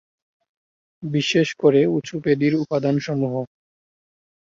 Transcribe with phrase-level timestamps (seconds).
[1.03, 3.33] বিশেষ করে উঁচু বেদির উপাদানসমূহ।